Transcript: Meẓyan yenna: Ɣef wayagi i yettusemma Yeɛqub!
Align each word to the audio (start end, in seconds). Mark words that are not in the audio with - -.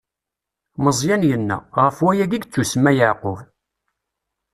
Meẓyan 0.83 1.27
yenna: 1.29 1.57
Ɣef 1.83 1.97
wayagi 2.03 2.35
i 2.37 2.39
yettusemma 2.41 2.91
Yeɛqub! 2.97 3.39